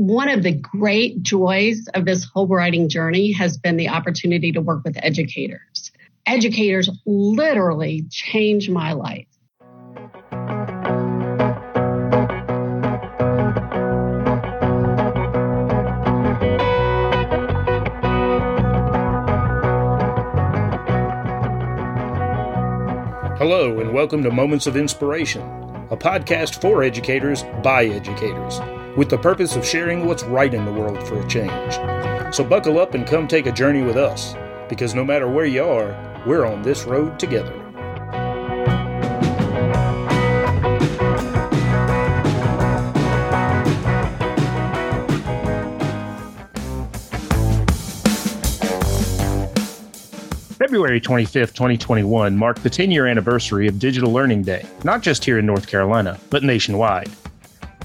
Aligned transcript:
one 0.00 0.30
of 0.30 0.42
the 0.42 0.52
great 0.52 1.22
joys 1.22 1.86
of 1.92 2.06
this 2.06 2.24
whole 2.24 2.46
writing 2.46 2.88
journey 2.88 3.32
has 3.32 3.58
been 3.58 3.76
the 3.76 3.90
opportunity 3.90 4.50
to 4.50 4.58
work 4.58 4.82
with 4.82 4.96
educators. 5.02 5.92
Educators 6.24 6.88
literally 7.04 8.06
change 8.10 8.70
my 8.70 8.94
life. 8.94 9.26
Hello, 23.36 23.80
and 23.80 23.92
welcome 23.92 24.22
to 24.22 24.30
Moments 24.30 24.66
of 24.66 24.78
Inspiration, 24.78 25.42
a 25.90 25.96
podcast 25.98 26.58
for 26.62 26.82
educators 26.82 27.44
by 27.62 27.84
educators, 27.84 28.60
with 29.00 29.08
the 29.08 29.16
purpose 29.16 29.56
of 29.56 29.64
sharing 29.64 30.04
what's 30.04 30.24
right 30.24 30.52
in 30.52 30.66
the 30.66 30.70
world 30.70 31.02
for 31.08 31.18
a 31.18 31.26
change. 31.26 31.72
So 32.34 32.44
buckle 32.44 32.78
up 32.78 32.92
and 32.92 33.06
come 33.06 33.26
take 33.26 33.46
a 33.46 33.50
journey 33.50 33.80
with 33.80 33.96
us, 33.96 34.34
because 34.68 34.94
no 34.94 35.02
matter 35.02 35.26
where 35.26 35.46
you 35.46 35.64
are, 35.64 36.22
we're 36.26 36.44
on 36.44 36.60
this 36.60 36.84
road 36.84 37.18
together. 37.18 37.50
February 50.58 51.00
25th, 51.00 51.54
2021 51.54 52.36
marked 52.36 52.62
the 52.62 52.68
10 52.68 52.90
year 52.90 53.06
anniversary 53.06 53.66
of 53.66 53.78
Digital 53.78 54.12
Learning 54.12 54.42
Day, 54.42 54.66
not 54.84 55.00
just 55.00 55.24
here 55.24 55.38
in 55.38 55.46
North 55.46 55.66
Carolina, 55.66 56.20
but 56.28 56.42
nationwide. 56.42 57.10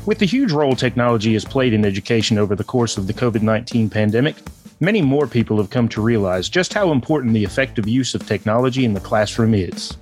With 0.05 0.19
the 0.19 0.25
huge 0.27 0.51
role 0.51 0.75
technology 0.75 1.33
has 1.33 1.43
played 1.43 1.73
in 1.73 1.83
education 1.83 2.37
over 2.37 2.55
the 2.55 2.63
course 2.63 2.95
of 2.95 3.07
the 3.07 3.13
COVID 3.13 3.41
19 3.41 3.89
pandemic, 3.89 4.35
many 4.79 5.01
more 5.01 5.25
people 5.25 5.57
have 5.57 5.71
come 5.71 5.89
to 5.89 6.01
realize 6.01 6.47
just 6.47 6.75
how 6.75 6.91
important 6.91 7.33
the 7.33 7.43
effective 7.43 7.87
use 7.87 8.13
of 8.13 8.23
technology 8.27 8.85
in 8.85 8.93
the 8.93 8.99
classroom 8.99 9.55
is. 9.55 9.97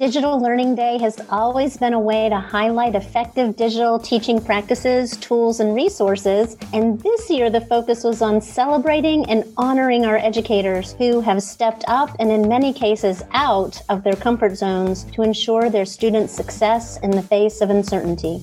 Digital 0.00 0.42
Learning 0.42 0.74
Day 0.74 0.98
has 0.98 1.20
always 1.30 1.76
been 1.76 1.92
a 1.92 2.00
way 2.00 2.28
to 2.28 2.40
highlight 2.40 2.96
effective 2.96 3.54
digital 3.54 4.00
teaching 4.00 4.44
practices, 4.44 5.16
tools, 5.16 5.60
and 5.60 5.76
resources. 5.76 6.56
And 6.72 7.00
this 7.00 7.30
year, 7.30 7.48
the 7.48 7.60
focus 7.60 8.02
was 8.02 8.22
on 8.22 8.40
celebrating 8.40 9.30
and 9.30 9.44
honoring 9.56 10.04
our 10.06 10.16
educators 10.16 10.94
who 10.94 11.20
have 11.20 11.40
stepped 11.40 11.84
up 11.86 12.16
and, 12.18 12.32
in 12.32 12.48
many 12.48 12.72
cases, 12.72 13.22
out 13.30 13.80
of 13.88 14.02
their 14.02 14.16
comfort 14.16 14.56
zones 14.56 15.04
to 15.12 15.22
ensure 15.22 15.70
their 15.70 15.86
students' 15.86 16.34
success 16.34 16.98
in 16.98 17.12
the 17.12 17.22
face 17.22 17.60
of 17.60 17.70
uncertainty. 17.70 18.42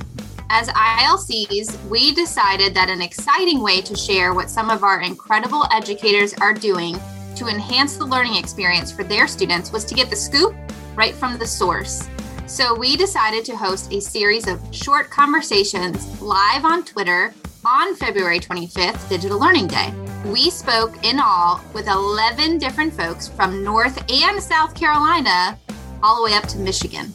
As 0.55 0.67
ILCs, 0.67 1.83
we 1.89 2.13
decided 2.13 2.75
that 2.75 2.87
an 2.87 3.01
exciting 3.01 3.63
way 3.63 3.81
to 3.81 3.95
share 3.95 4.35
what 4.35 4.51
some 4.51 4.69
of 4.69 4.83
our 4.83 5.01
incredible 5.01 5.65
educators 5.71 6.35
are 6.35 6.53
doing 6.53 6.95
to 7.35 7.47
enhance 7.47 7.97
the 7.97 8.05
learning 8.05 8.35
experience 8.35 8.91
for 8.91 9.03
their 9.03 9.27
students 9.27 9.71
was 9.71 9.83
to 9.85 9.95
get 9.95 10.11
the 10.11 10.15
scoop 10.15 10.53
right 10.93 11.15
from 11.15 11.39
the 11.39 11.47
source. 11.47 12.07
So 12.45 12.77
we 12.77 12.95
decided 12.95 13.45
to 13.45 13.55
host 13.55 13.91
a 13.91 13.99
series 13.99 14.47
of 14.47 14.61
short 14.69 15.09
conversations 15.09 16.21
live 16.21 16.65
on 16.65 16.85
Twitter 16.85 17.33
on 17.65 17.95
February 17.95 18.39
25th, 18.39 19.09
Digital 19.09 19.39
Learning 19.39 19.65
Day. 19.65 19.91
We 20.23 20.51
spoke 20.51 21.03
in 21.03 21.19
all 21.19 21.61
with 21.73 21.87
11 21.87 22.59
different 22.59 22.93
folks 22.93 23.27
from 23.27 23.63
North 23.63 23.97
and 24.07 24.39
South 24.39 24.75
Carolina, 24.75 25.57
all 26.03 26.17
the 26.17 26.23
way 26.23 26.37
up 26.37 26.47
to 26.49 26.59
Michigan. 26.59 27.11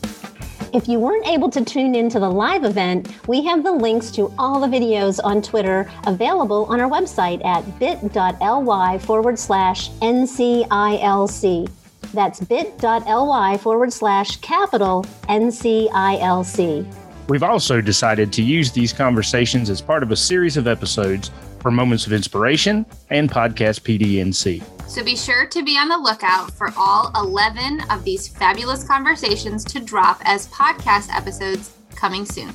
If 0.74 0.86
you 0.86 0.98
weren't 0.98 1.26
able 1.26 1.48
to 1.50 1.64
tune 1.64 1.94
into 1.94 2.20
the 2.20 2.28
live 2.28 2.64
event, 2.64 3.08
we 3.26 3.42
have 3.44 3.62
the 3.62 3.72
links 3.72 4.10
to 4.12 4.32
all 4.38 4.60
the 4.60 4.66
videos 4.66 5.18
on 5.24 5.40
Twitter 5.40 5.90
available 6.06 6.66
on 6.66 6.78
our 6.78 6.90
website 6.90 7.42
at 7.44 7.78
bit.ly 7.78 8.98
forward 8.98 9.38
slash 9.38 9.90
NCILC. 10.02 11.70
That's 12.12 12.40
bit.ly 12.40 13.56
forward 13.58 13.92
slash 13.92 14.36
capital 14.36 15.04
NCILC. 15.28 16.94
We've 17.28 17.42
also 17.42 17.80
decided 17.80 18.32
to 18.34 18.42
use 18.42 18.70
these 18.72 18.92
conversations 18.92 19.70
as 19.70 19.80
part 19.80 20.02
of 20.02 20.10
a 20.12 20.16
series 20.16 20.56
of 20.56 20.66
episodes 20.66 21.30
for 21.60 21.70
Moments 21.70 22.06
of 22.06 22.12
Inspiration 22.12 22.86
and 23.10 23.30
Podcast 23.30 23.80
PDNC. 23.82 24.62
So 24.88 25.04
be 25.04 25.16
sure 25.16 25.46
to 25.46 25.62
be 25.62 25.76
on 25.76 25.88
the 25.88 25.98
lookout 25.98 26.50
for 26.52 26.72
all 26.76 27.12
11 27.14 27.82
of 27.90 28.04
these 28.04 28.26
fabulous 28.26 28.84
conversations 28.84 29.64
to 29.66 29.80
drop 29.80 30.20
as 30.24 30.48
podcast 30.48 31.14
episodes 31.14 31.72
coming 31.94 32.24
soon. 32.24 32.54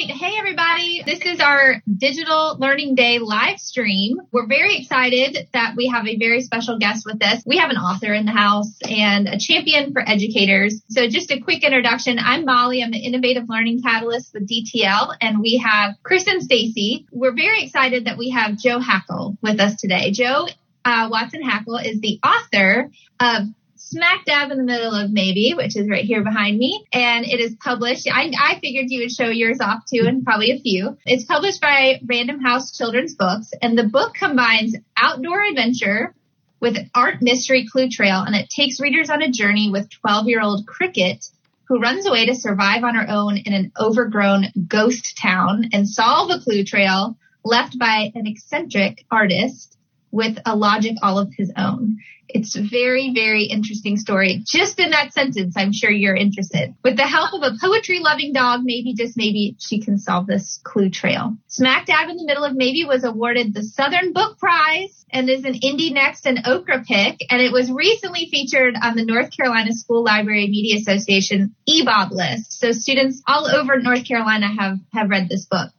Right. 0.00 0.10
Hey, 0.16 0.38
everybody. 0.38 1.02
This 1.04 1.20
is 1.26 1.40
our 1.40 1.82
Digital 1.86 2.56
Learning 2.58 2.94
Day 2.94 3.18
live 3.18 3.58
stream. 3.58 4.18
We're 4.32 4.46
very 4.46 4.78
excited 4.78 5.46
that 5.52 5.74
we 5.76 5.88
have 5.88 6.06
a 6.06 6.16
very 6.16 6.40
special 6.40 6.78
guest 6.78 7.04
with 7.04 7.22
us. 7.22 7.42
We 7.44 7.58
have 7.58 7.68
an 7.68 7.76
author 7.76 8.14
in 8.14 8.24
the 8.24 8.32
house 8.32 8.78
and 8.82 9.28
a 9.28 9.38
champion 9.38 9.92
for 9.92 10.00
educators. 10.00 10.80
So 10.88 11.06
just 11.06 11.30
a 11.30 11.40
quick 11.40 11.64
introduction. 11.64 12.18
I'm 12.18 12.46
Molly. 12.46 12.82
I'm 12.82 12.92
the 12.92 12.98
Innovative 12.98 13.46
Learning 13.46 13.82
Catalyst 13.82 14.32
with 14.32 14.48
DTL 14.48 15.16
and 15.20 15.38
we 15.38 15.58
have 15.58 15.96
Chris 16.02 16.26
and 16.26 16.42
Stacy. 16.42 17.06
We're 17.12 17.36
very 17.36 17.62
excited 17.62 18.06
that 18.06 18.16
we 18.16 18.30
have 18.30 18.56
Jo 18.56 18.78
Hackl 18.78 19.36
with 19.42 19.60
us 19.60 19.78
today. 19.78 20.12
Jo 20.12 20.46
uh, 20.82 21.08
Watson 21.10 21.42
Hackl 21.42 21.84
is 21.84 22.00
the 22.00 22.18
author 22.24 22.90
of 23.20 23.48
smack 23.80 24.24
dab 24.24 24.50
in 24.50 24.58
the 24.58 24.64
middle 24.64 24.94
of 24.94 25.10
maybe, 25.10 25.54
which 25.56 25.76
is 25.76 25.88
right 25.88 26.04
here 26.04 26.22
behind 26.22 26.58
me. 26.58 26.86
And 26.92 27.24
it 27.24 27.40
is 27.40 27.56
published. 27.56 28.08
I, 28.12 28.30
I 28.38 28.60
figured 28.60 28.86
you 28.88 29.00
would 29.00 29.10
show 29.10 29.28
yours 29.28 29.60
off 29.60 29.84
too 29.86 30.04
and 30.06 30.24
probably 30.24 30.52
a 30.52 30.60
few. 30.60 30.96
It's 31.04 31.24
published 31.24 31.60
by 31.60 32.00
Random 32.06 32.40
House 32.40 32.76
Children's 32.76 33.14
Books 33.14 33.50
and 33.60 33.76
the 33.76 33.88
book 33.88 34.14
combines 34.14 34.76
outdoor 34.96 35.42
adventure 35.42 36.14
with 36.60 36.76
art 36.94 37.22
mystery 37.22 37.66
clue 37.70 37.88
trail 37.88 38.20
and 38.20 38.34
it 38.34 38.50
takes 38.50 38.80
readers 38.80 39.10
on 39.10 39.22
a 39.22 39.30
journey 39.30 39.70
with 39.70 39.90
12 39.90 40.28
year 40.28 40.42
old 40.42 40.66
Cricket 40.66 41.26
who 41.64 41.80
runs 41.80 42.06
away 42.06 42.26
to 42.26 42.34
survive 42.34 42.84
on 42.84 42.96
her 42.96 43.08
own 43.08 43.38
in 43.38 43.54
an 43.54 43.72
overgrown 43.80 44.46
ghost 44.68 45.16
town 45.16 45.70
and 45.72 45.88
solve 45.88 46.30
a 46.30 46.40
clue 46.40 46.64
trail 46.64 47.16
left 47.44 47.78
by 47.78 48.12
an 48.14 48.26
eccentric 48.26 49.06
artist 49.10 49.78
with 50.10 50.38
a 50.44 50.56
logic 50.56 50.96
all 51.02 51.18
of 51.18 51.32
his 51.36 51.52
own. 51.56 51.98
It's 52.32 52.56
a 52.56 52.62
very, 52.62 53.12
very 53.12 53.44
interesting 53.44 53.96
story. 53.96 54.42
Just 54.44 54.78
in 54.78 54.90
that 54.90 55.12
sentence, 55.12 55.54
I'm 55.56 55.72
sure 55.72 55.90
you're 55.90 56.14
interested. 56.14 56.74
With 56.84 56.96
the 56.96 57.06
help 57.06 57.32
of 57.34 57.42
a 57.42 57.56
poetry 57.60 57.98
loving 58.00 58.32
dog, 58.32 58.60
maybe 58.62 58.94
just 58.94 59.16
maybe 59.16 59.56
she 59.58 59.80
can 59.80 59.98
solve 59.98 60.26
this 60.26 60.60
clue 60.62 60.90
trail. 60.90 61.36
Smack 61.48 61.86
dab 61.86 62.08
in 62.08 62.16
the 62.16 62.24
middle 62.24 62.44
of 62.44 62.54
maybe 62.54 62.84
was 62.84 63.04
awarded 63.04 63.52
the 63.52 63.62
Southern 63.62 64.12
Book 64.12 64.38
Prize 64.38 65.04
and 65.10 65.28
is 65.28 65.44
an 65.44 65.54
Indie 65.54 65.92
Next 65.92 66.26
and 66.26 66.46
Okra 66.46 66.84
pick. 66.86 67.20
And 67.30 67.42
it 67.42 67.52
was 67.52 67.70
recently 67.70 68.28
featured 68.30 68.76
on 68.80 68.96
the 68.96 69.04
North 69.04 69.36
Carolina 69.36 69.72
School 69.72 70.04
Library 70.04 70.46
Media 70.46 70.78
Association 70.78 71.54
EBOB 71.68 72.12
list. 72.12 72.60
So 72.60 72.72
students 72.72 73.22
all 73.26 73.46
over 73.46 73.78
North 73.78 74.06
Carolina 74.06 74.48
have, 74.56 74.78
have 74.92 75.10
read 75.10 75.28
this 75.28 75.46
book. 75.46 75.70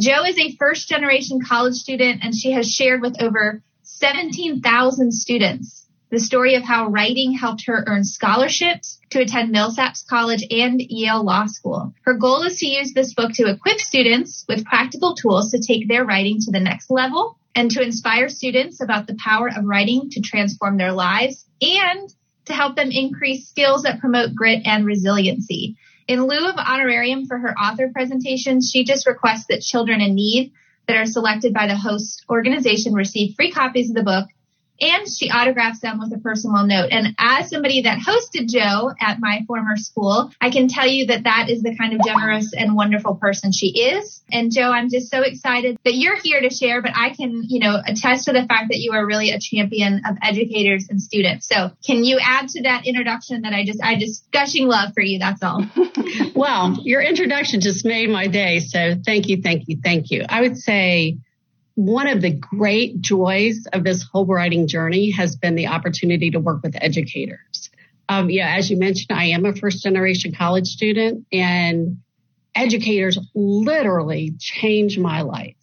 Jo 0.00 0.24
is 0.24 0.38
a 0.38 0.56
first 0.56 0.88
generation 0.88 1.40
college 1.46 1.74
student 1.74 2.24
and 2.24 2.34
she 2.34 2.52
has 2.52 2.72
shared 2.72 3.02
with 3.02 3.20
over 3.20 3.62
17,000 3.82 5.12
students 5.12 5.86
the 6.10 6.18
story 6.18 6.54
of 6.54 6.64
how 6.64 6.88
writing 6.88 7.32
helped 7.32 7.66
her 7.66 7.84
earn 7.86 8.02
scholarships 8.02 8.98
to 9.10 9.20
attend 9.20 9.54
Millsaps 9.54 10.06
College 10.06 10.42
and 10.50 10.80
Yale 10.80 11.22
Law 11.22 11.46
School. 11.46 11.94
Her 12.02 12.14
goal 12.14 12.42
is 12.42 12.58
to 12.60 12.66
use 12.66 12.94
this 12.94 13.12
book 13.12 13.32
to 13.34 13.48
equip 13.48 13.78
students 13.78 14.44
with 14.48 14.64
practical 14.64 15.14
tools 15.14 15.50
to 15.50 15.60
take 15.60 15.86
their 15.86 16.04
writing 16.04 16.38
to 16.40 16.50
the 16.50 16.60
next 16.60 16.90
level 16.90 17.38
and 17.54 17.70
to 17.72 17.82
inspire 17.82 18.28
students 18.28 18.80
about 18.80 19.06
the 19.06 19.18
power 19.22 19.50
of 19.54 19.64
writing 19.64 20.08
to 20.10 20.22
transform 20.22 20.78
their 20.78 20.92
lives 20.92 21.44
and 21.60 22.12
to 22.46 22.54
help 22.54 22.74
them 22.74 22.90
increase 22.90 23.48
skills 23.48 23.82
that 23.82 24.00
promote 24.00 24.34
grit 24.34 24.62
and 24.64 24.86
resiliency. 24.86 25.76
In 26.10 26.26
lieu 26.26 26.48
of 26.48 26.56
honorarium 26.56 27.26
for 27.26 27.38
her 27.38 27.56
author 27.56 27.88
presentation, 27.92 28.60
she 28.60 28.82
just 28.82 29.06
requests 29.06 29.46
that 29.46 29.60
children 29.60 30.00
in 30.00 30.16
need 30.16 30.52
that 30.88 30.96
are 30.96 31.06
selected 31.06 31.54
by 31.54 31.68
the 31.68 31.76
host 31.76 32.24
organization 32.28 32.94
receive 32.94 33.36
free 33.36 33.52
copies 33.52 33.90
of 33.90 33.94
the 33.94 34.02
book 34.02 34.26
and 34.80 35.08
she 35.08 35.30
autographs 35.30 35.80
them 35.80 35.98
with 35.98 36.12
a 36.12 36.18
personal 36.18 36.66
note. 36.66 36.88
And 36.90 37.14
as 37.18 37.50
somebody 37.50 37.82
that 37.82 37.98
hosted 37.98 38.48
Jo 38.48 38.90
at 39.00 39.20
my 39.20 39.44
former 39.46 39.76
school, 39.76 40.30
I 40.40 40.50
can 40.50 40.68
tell 40.68 40.86
you 40.86 41.06
that 41.06 41.24
that 41.24 41.48
is 41.48 41.62
the 41.62 41.76
kind 41.76 41.94
of 41.94 42.00
generous 42.04 42.52
and 42.52 42.74
wonderful 42.74 43.16
person 43.16 43.52
she 43.52 43.68
is. 43.68 44.22
And 44.32 44.52
Jo, 44.52 44.70
I'm 44.70 44.88
just 44.88 45.10
so 45.10 45.22
excited 45.22 45.78
that 45.84 45.94
you're 45.94 46.16
here 46.16 46.40
to 46.40 46.50
share, 46.50 46.82
but 46.82 46.92
I 46.94 47.10
can, 47.10 47.44
you 47.46 47.60
know, 47.60 47.78
attest 47.84 48.26
to 48.26 48.32
the 48.32 48.46
fact 48.46 48.68
that 48.68 48.78
you 48.78 48.92
are 48.92 49.04
really 49.04 49.30
a 49.30 49.38
champion 49.38 50.02
of 50.08 50.16
educators 50.22 50.88
and 50.88 51.00
students. 51.00 51.46
So 51.46 51.70
can 51.84 52.04
you 52.04 52.18
add 52.22 52.48
to 52.50 52.62
that 52.62 52.86
introduction 52.86 53.42
that 53.42 53.52
I 53.52 53.64
just, 53.64 53.82
I 53.82 53.98
just 53.98 54.30
gushing 54.30 54.66
love 54.66 54.94
for 54.94 55.02
you. 55.02 55.18
That's 55.18 55.42
all. 55.42 55.64
well, 56.34 56.78
your 56.82 57.02
introduction 57.02 57.60
just 57.60 57.84
made 57.84 58.10
my 58.10 58.26
day. 58.26 58.60
So 58.60 58.94
thank 59.04 59.28
you. 59.28 59.42
Thank 59.42 59.68
you. 59.68 59.78
Thank 59.82 60.10
you. 60.10 60.24
I 60.28 60.40
would 60.40 60.56
say, 60.56 61.18
one 61.80 62.08
of 62.08 62.20
the 62.20 62.30
great 62.30 63.00
joys 63.00 63.66
of 63.72 63.84
this 63.84 64.02
whole 64.02 64.26
writing 64.26 64.66
journey 64.66 65.10
has 65.12 65.34
been 65.36 65.54
the 65.54 65.68
opportunity 65.68 66.30
to 66.30 66.38
work 66.38 66.62
with 66.62 66.76
educators. 66.78 67.70
Um, 68.06 68.28
yeah, 68.28 68.54
as 68.54 68.70
you 68.70 68.76
mentioned, 68.76 69.18
I 69.18 69.26
am 69.26 69.46
a 69.46 69.54
first 69.54 69.82
generation 69.82 70.34
college 70.34 70.66
student 70.66 71.26
and 71.32 71.96
educators 72.54 73.18
literally 73.34 74.34
changed 74.38 75.00
my 75.00 75.22
life. 75.22 75.56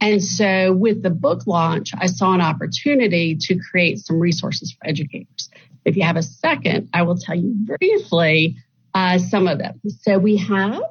And 0.00 0.20
so 0.20 0.72
with 0.72 1.00
the 1.00 1.10
book 1.10 1.46
launch, 1.46 1.92
I 1.96 2.06
saw 2.06 2.34
an 2.34 2.40
opportunity 2.40 3.36
to 3.42 3.56
create 3.70 4.00
some 4.00 4.18
resources 4.18 4.72
for 4.72 4.88
educators. 4.88 5.48
If 5.84 5.96
you 5.96 6.02
have 6.02 6.16
a 6.16 6.24
second, 6.24 6.88
I 6.92 7.02
will 7.02 7.16
tell 7.16 7.36
you 7.36 7.54
briefly 7.78 8.56
uh, 8.94 9.18
some 9.18 9.46
of 9.46 9.58
them. 9.58 9.80
So 10.00 10.18
we 10.18 10.38
have 10.38 10.82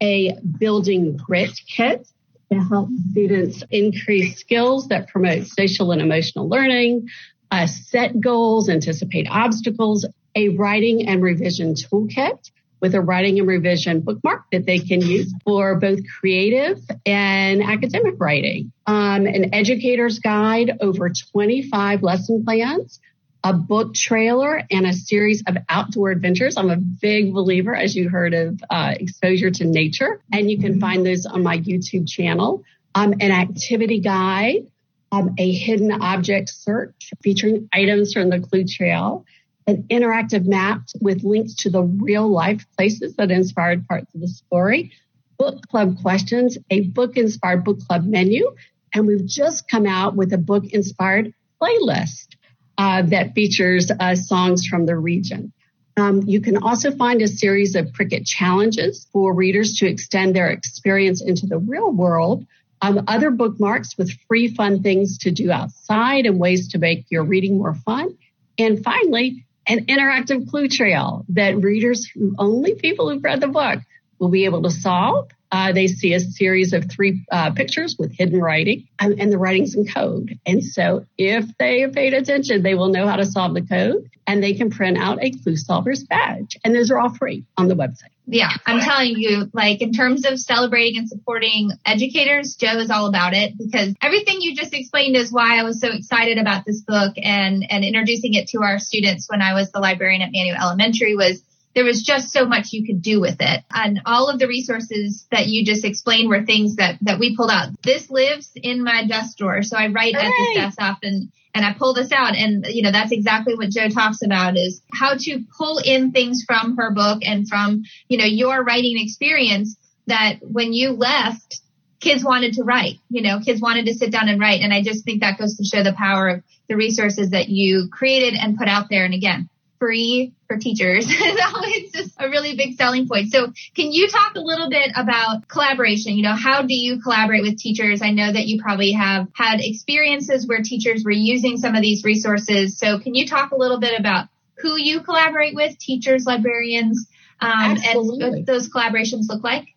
a 0.00 0.38
building 0.58 1.18
grit 1.18 1.60
kit 1.68 2.08
to 2.52 2.58
help 2.58 2.88
students 3.10 3.62
increase 3.70 4.38
skills 4.38 4.88
that 4.88 5.08
promote 5.08 5.46
social 5.46 5.92
and 5.92 6.00
emotional 6.00 6.48
learning, 6.48 7.08
uh, 7.50 7.66
set 7.66 8.20
goals, 8.20 8.68
anticipate 8.68 9.26
obstacles, 9.28 10.06
a 10.34 10.50
writing 10.50 11.08
and 11.08 11.22
revision 11.22 11.74
toolkit 11.74 12.50
with 12.80 12.94
a 12.94 13.00
writing 13.00 13.38
and 13.38 13.48
revision 13.48 14.00
bookmark 14.00 14.44
that 14.52 14.66
they 14.66 14.78
can 14.78 15.00
use 15.00 15.32
for 15.44 15.76
both 15.76 15.98
creative 16.20 16.78
and 17.06 17.62
academic 17.62 18.14
writing. 18.18 18.70
Um, 18.86 19.26
an 19.26 19.54
educator's 19.54 20.18
guide, 20.18 20.76
over 20.80 21.08
25 21.08 22.02
lesson 22.02 22.44
plans, 22.44 23.00
a 23.46 23.52
book 23.52 23.94
trailer, 23.94 24.60
and 24.72 24.86
a 24.86 24.92
series 24.92 25.44
of 25.46 25.56
outdoor 25.68 26.10
adventures. 26.10 26.56
I'm 26.56 26.68
a 26.68 26.76
big 26.76 27.32
believer, 27.32 27.76
as 27.76 27.94
you 27.94 28.08
heard, 28.08 28.34
of 28.34 28.60
uh, 28.68 28.94
exposure 28.98 29.52
to 29.52 29.64
nature, 29.64 30.20
and 30.32 30.50
you 30.50 30.58
can 30.58 30.80
find 30.80 31.06
those 31.06 31.26
on 31.26 31.44
my 31.44 31.58
YouTube 31.58 32.08
channel. 32.08 32.64
Um, 32.96 33.12
an 33.20 33.30
activity 33.30 34.00
guide, 34.00 34.66
um, 35.12 35.36
a 35.38 35.52
hidden 35.52 35.92
object 35.92 36.48
search 36.48 37.12
featuring 37.22 37.68
items 37.72 38.14
from 38.14 38.30
the 38.30 38.40
clue 38.40 38.64
trail, 38.64 39.24
an 39.68 39.84
interactive 39.84 40.44
map 40.44 40.80
with 41.00 41.22
links 41.22 41.54
to 41.56 41.70
the 41.70 41.84
real 41.84 42.28
life 42.28 42.66
places 42.76 43.14
that 43.14 43.30
inspired 43.30 43.86
parts 43.86 44.12
of 44.12 44.22
the 44.22 44.28
story, 44.28 44.90
book 45.38 45.62
club 45.68 46.02
questions, 46.02 46.58
a 46.70 46.80
book 46.80 47.16
inspired 47.16 47.62
book 47.62 47.78
club 47.86 48.04
menu, 48.04 48.56
and 48.92 49.06
we've 49.06 49.24
just 49.24 49.68
come 49.68 49.86
out 49.86 50.16
with 50.16 50.32
a 50.32 50.38
book 50.38 50.64
inspired 50.72 51.32
playlist 51.62 52.35
uh, 52.78 53.02
that 53.02 53.34
features 53.34 53.90
uh, 53.90 54.14
songs 54.14 54.66
from 54.66 54.86
the 54.86 54.96
region. 54.96 55.52
Um, 55.96 56.22
you 56.26 56.40
can 56.40 56.58
also 56.58 56.90
find 56.90 57.22
a 57.22 57.28
series 57.28 57.74
of 57.74 57.92
cricket 57.94 58.26
challenges 58.26 59.06
for 59.12 59.34
readers 59.34 59.78
to 59.78 59.86
extend 59.86 60.36
their 60.36 60.48
experience 60.48 61.22
into 61.22 61.46
the 61.46 61.58
real 61.58 61.90
world. 61.90 62.46
Um, 62.82 63.04
other 63.08 63.30
bookmarks 63.30 63.96
with 63.96 64.12
free 64.28 64.54
fun 64.54 64.82
things 64.82 65.16
to 65.18 65.30
do 65.30 65.50
outside 65.50 66.26
and 66.26 66.38
ways 66.38 66.68
to 66.68 66.78
make 66.78 67.06
your 67.10 67.24
reading 67.24 67.56
more 67.56 67.74
fun. 67.74 68.18
And 68.58 68.84
finally, 68.84 69.46
an 69.66 69.86
interactive 69.86 70.48
clue 70.50 70.68
trail 70.68 71.24
that 71.30 71.56
readers 71.56 72.06
who 72.06 72.34
only 72.38 72.74
people 72.74 73.10
who've 73.10 73.24
read 73.24 73.40
the 73.40 73.48
book 73.48 73.80
will 74.18 74.28
be 74.28 74.44
able 74.44 74.62
to 74.62 74.70
solve. 74.70 75.30
Uh, 75.52 75.72
they 75.72 75.86
see 75.86 76.12
a 76.12 76.20
series 76.20 76.72
of 76.72 76.90
three 76.90 77.24
uh, 77.30 77.52
pictures 77.52 77.96
with 77.98 78.12
hidden 78.12 78.40
writing 78.40 78.88
um, 78.98 79.14
and 79.18 79.32
the 79.32 79.38
writing's 79.38 79.74
in 79.74 79.86
code. 79.86 80.38
And 80.44 80.62
so 80.64 81.06
if 81.16 81.44
they 81.58 81.80
have 81.80 81.92
paid 81.92 82.14
attention, 82.14 82.62
they 82.62 82.74
will 82.74 82.88
know 82.88 83.06
how 83.06 83.16
to 83.16 83.26
solve 83.26 83.54
the 83.54 83.62
code 83.62 84.10
and 84.26 84.42
they 84.42 84.54
can 84.54 84.70
print 84.70 84.98
out 84.98 85.22
a 85.22 85.30
clue 85.30 85.56
solver's 85.56 86.04
badge. 86.04 86.56
And 86.64 86.74
those 86.74 86.90
are 86.90 86.98
all 86.98 87.14
free 87.14 87.44
on 87.56 87.68
the 87.68 87.76
website. 87.76 88.10
Yeah, 88.28 88.50
I'm 88.66 88.80
telling 88.80 89.16
you, 89.16 89.48
like 89.52 89.80
in 89.80 89.92
terms 89.92 90.26
of 90.26 90.40
celebrating 90.40 90.98
and 90.98 91.08
supporting 91.08 91.70
educators, 91.84 92.56
Jo 92.56 92.78
is 92.78 92.90
all 92.90 93.06
about 93.06 93.34
it 93.34 93.56
because 93.56 93.94
everything 94.02 94.40
you 94.40 94.56
just 94.56 94.74
explained 94.74 95.14
is 95.14 95.30
why 95.30 95.60
I 95.60 95.62
was 95.62 95.80
so 95.80 95.92
excited 95.92 96.36
about 96.36 96.64
this 96.66 96.80
book 96.80 97.14
and 97.22 97.64
and 97.70 97.84
introducing 97.84 98.34
it 98.34 98.48
to 98.48 98.62
our 98.62 98.80
students 98.80 99.30
when 99.30 99.42
I 99.42 99.54
was 99.54 99.70
the 99.70 99.78
librarian 99.78 100.22
at 100.22 100.32
Manual 100.32 100.56
Elementary 100.60 101.14
was 101.14 101.40
there 101.76 101.84
was 101.84 102.02
just 102.02 102.32
so 102.32 102.46
much 102.46 102.72
you 102.72 102.86
could 102.86 103.02
do 103.02 103.20
with 103.20 103.36
it. 103.38 103.62
And 103.70 104.00
all 104.06 104.30
of 104.30 104.38
the 104.38 104.48
resources 104.48 105.26
that 105.30 105.46
you 105.46 105.62
just 105.62 105.84
explained 105.84 106.30
were 106.30 106.42
things 106.42 106.76
that, 106.76 106.96
that 107.02 107.18
we 107.18 107.36
pulled 107.36 107.50
out. 107.50 107.68
This 107.82 108.10
lives 108.10 108.50
in 108.54 108.82
my 108.82 109.06
desk 109.06 109.36
drawer. 109.36 109.62
So 109.62 109.76
I 109.76 109.88
write 109.88 110.14
at 110.14 110.22
this 110.22 110.56
desk 110.56 110.80
often 110.80 111.30
and 111.54 111.66
I 111.66 111.74
pull 111.74 111.92
this 111.92 112.12
out. 112.12 112.34
And, 112.34 112.64
you 112.70 112.80
know, 112.80 112.92
that's 112.92 113.12
exactly 113.12 113.54
what 113.54 113.68
Jo 113.68 113.90
talks 113.90 114.22
about 114.22 114.56
is 114.56 114.80
how 114.90 115.16
to 115.18 115.44
pull 115.58 115.76
in 115.76 116.12
things 116.12 116.44
from 116.46 116.78
her 116.78 116.92
book 116.94 117.18
and 117.22 117.46
from, 117.46 117.84
you 118.08 118.16
know, 118.16 118.24
your 118.24 118.64
writing 118.64 118.96
experience 118.98 119.76
that 120.06 120.38
when 120.40 120.72
you 120.72 120.92
left, 120.92 121.60
kids 122.00 122.24
wanted 122.24 122.54
to 122.54 122.62
write, 122.64 123.00
you 123.10 123.20
know, 123.20 123.38
kids 123.40 123.60
wanted 123.60 123.84
to 123.84 123.94
sit 123.94 124.10
down 124.10 124.30
and 124.30 124.40
write. 124.40 124.62
And 124.62 124.72
I 124.72 124.82
just 124.82 125.04
think 125.04 125.20
that 125.20 125.38
goes 125.38 125.58
to 125.58 125.64
show 125.64 125.82
the 125.82 125.92
power 125.92 126.28
of 126.28 126.42
the 126.70 126.76
resources 126.76 127.30
that 127.30 127.50
you 127.50 127.88
created 127.92 128.32
and 128.40 128.56
put 128.56 128.66
out 128.66 128.86
there. 128.88 129.04
And 129.04 129.12
again, 129.12 129.50
free 129.78 130.34
for 130.48 130.56
teachers 130.56 131.04
is 131.10 131.40
always 131.54 131.92
just 131.92 132.14
a 132.18 132.28
really 132.28 132.56
big 132.56 132.76
selling 132.76 133.08
point. 133.08 133.30
So 133.30 133.52
can 133.74 133.92
you 133.92 134.08
talk 134.08 134.34
a 134.34 134.40
little 134.40 134.70
bit 134.70 134.92
about 134.96 135.48
collaboration? 135.48 136.16
You 136.16 136.22
know, 136.22 136.34
how 136.34 136.62
do 136.62 136.74
you 136.74 137.00
collaborate 137.00 137.42
with 137.42 137.58
teachers? 137.58 138.02
I 138.02 138.10
know 138.10 138.32
that 138.32 138.46
you 138.46 138.60
probably 138.62 138.92
have 138.92 139.28
had 139.34 139.60
experiences 139.60 140.46
where 140.46 140.60
teachers 140.62 141.04
were 141.04 141.10
using 141.10 141.56
some 141.56 141.74
of 141.74 141.82
these 141.82 142.04
resources. 142.04 142.78
So 142.78 142.98
can 142.98 143.14
you 143.14 143.26
talk 143.26 143.52
a 143.52 143.56
little 143.56 143.80
bit 143.80 143.98
about 143.98 144.28
who 144.58 144.76
you 144.76 145.00
collaborate 145.00 145.54
with, 145.54 145.78
teachers, 145.78 146.24
librarians, 146.26 147.06
um, 147.40 147.76
and 147.84 147.94
what 147.94 148.46
those 148.46 148.68
collaborations 148.70 149.28
look 149.28 149.44
like? 149.44 149.68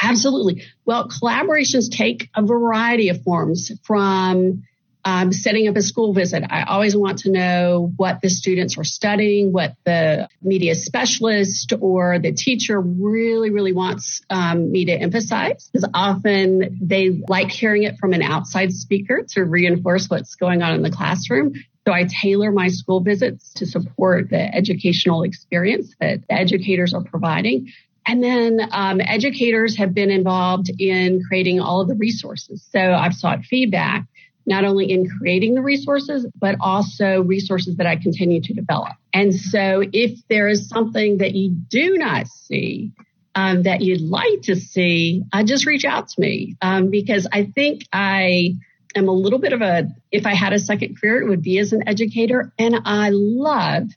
Absolutely. 0.00 0.64
Well, 0.84 1.08
collaborations 1.08 1.90
take 1.90 2.28
a 2.34 2.42
variety 2.44 3.08
of 3.08 3.22
forms 3.22 3.72
from 3.84 4.64
um, 5.04 5.32
setting 5.32 5.68
up 5.68 5.76
a 5.76 5.82
school 5.82 6.12
visit. 6.14 6.44
I 6.48 6.64
always 6.64 6.96
want 6.96 7.20
to 7.20 7.30
know 7.30 7.92
what 7.96 8.20
the 8.22 8.30
students 8.30 8.78
are 8.78 8.84
studying, 8.84 9.52
what 9.52 9.74
the 9.84 10.28
media 10.40 10.74
specialist 10.74 11.72
or 11.78 12.18
the 12.18 12.32
teacher 12.32 12.80
really, 12.80 13.50
really 13.50 13.72
wants 13.72 14.22
um, 14.30 14.72
me 14.72 14.86
to 14.86 14.92
emphasize. 14.92 15.68
Because 15.72 15.88
often 15.92 16.78
they 16.80 17.22
like 17.28 17.50
hearing 17.50 17.82
it 17.82 17.98
from 17.98 18.12
an 18.12 18.22
outside 18.22 18.72
speaker 18.72 19.24
to 19.30 19.44
reinforce 19.44 20.08
what's 20.08 20.36
going 20.36 20.62
on 20.62 20.74
in 20.74 20.82
the 20.82 20.90
classroom. 20.90 21.54
So 21.86 21.92
I 21.92 22.04
tailor 22.04 22.50
my 22.50 22.68
school 22.68 23.00
visits 23.00 23.52
to 23.54 23.66
support 23.66 24.30
the 24.30 24.54
educational 24.54 25.22
experience 25.22 25.94
that 26.00 26.26
the 26.26 26.34
educators 26.34 26.94
are 26.94 27.04
providing. 27.04 27.70
And 28.06 28.22
then 28.22 28.60
um, 28.70 29.00
educators 29.02 29.76
have 29.78 29.94
been 29.94 30.10
involved 30.10 30.70
in 30.78 31.22
creating 31.26 31.60
all 31.60 31.80
of 31.80 31.88
the 31.88 31.94
resources. 31.94 32.66
So 32.70 32.78
I've 32.78 33.14
sought 33.14 33.44
feedback 33.44 34.06
not 34.46 34.64
only 34.64 34.90
in 34.90 35.08
creating 35.08 35.54
the 35.54 35.62
resources, 35.62 36.26
but 36.38 36.56
also 36.60 37.22
resources 37.22 37.76
that 37.76 37.86
I 37.86 37.96
continue 37.96 38.40
to 38.42 38.52
develop. 38.52 38.92
And 39.12 39.34
so 39.34 39.82
if 39.92 40.20
there 40.28 40.48
is 40.48 40.68
something 40.68 41.18
that 41.18 41.34
you 41.34 41.50
do 41.50 41.96
not 41.96 42.26
see, 42.26 42.92
um, 43.34 43.62
that 43.64 43.80
you'd 43.80 44.00
like 44.00 44.42
to 44.42 44.56
see, 44.56 45.22
uh, 45.32 45.42
just 45.42 45.66
reach 45.66 45.84
out 45.84 46.08
to 46.08 46.20
me 46.20 46.56
um, 46.62 46.90
because 46.90 47.26
I 47.32 47.44
think 47.44 47.82
I 47.92 48.54
am 48.94 49.08
a 49.08 49.12
little 49.12 49.40
bit 49.40 49.52
of 49.52 49.60
a, 49.60 49.88
if 50.12 50.26
I 50.26 50.34
had 50.34 50.52
a 50.52 50.58
second 50.58 51.00
career, 51.00 51.20
it 51.20 51.28
would 51.28 51.42
be 51.42 51.58
as 51.58 51.72
an 51.72 51.88
educator. 51.88 52.52
And 52.58 52.76
I 52.84 53.10
love 53.12 53.88